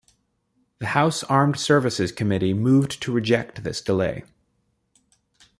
[0.79, 4.23] The House Armed Services Committee moved to reject this delay.